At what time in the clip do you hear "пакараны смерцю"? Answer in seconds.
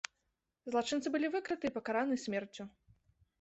1.77-2.67